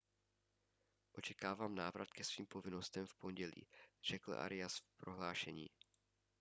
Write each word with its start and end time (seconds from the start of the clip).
očekávám 1.19 1.75
návrat 1.77 2.09
ke 2.17 2.23
svým 2.25 2.47
povinnostem 2.49 3.05
v 3.07 3.15
pondělí 3.15 3.67
řekl 4.03 4.33
arias 4.33 4.77
v 4.77 4.91
prohlášení 4.97 5.69